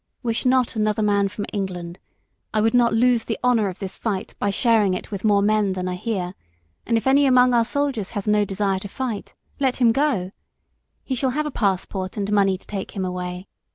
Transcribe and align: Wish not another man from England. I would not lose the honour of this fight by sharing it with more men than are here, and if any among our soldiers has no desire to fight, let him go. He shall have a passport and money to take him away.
Wish 0.23 0.47
not 0.47 0.75
another 0.75 1.03
man 1.03 1.27
from 1.27 1.45
England. 1.53 1.99
I 2.55 2.61
would 2.61 2.73
not 2.73 2.91
lose 2.95 3.25
the 3.25 3.37
honour 3.43 3.69
of 3.69 3.77
this 3.77 3.97
fight 3.97 4.33
by 4.39 4.49
sharing 4.49 4.95
it 4.95 5.11
with 5.11 5.23
more 5.23 5.43
men 5.43 5.73
than 5.73 5.87
are 5.87 5.93
here, 5.93 6.33
and 6.87 6.97
if 6.97 7.05
any 7.05 7.27
among 7.27 7.53
our 7.53 7.63
soldiers 7.63 8.09
has 8.17 8.27
no 8.27 8.43
desire 8.43 8.79
to 8.79 8.87
fight, 8.87 9.35
let 9.59 9.77
him 9.77 9.91
go. 9.91 10.31
He 11.03 11.13
shall 11.13 11.29
have 11.37 11.45
a 11.45 11.51
passport 11.51 12.17
and 12.17 12.31
money 12.31 12.57
to 12.57 12.65
take 12.65 12.95
him 12.95 13.05
away. 13.05 13.47